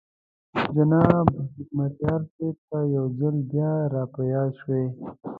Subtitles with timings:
[0.75, 1.25] جناب
[1.55, 4.83] حکمتیار صاحب ته یو ځل بیا را په یاد شوې.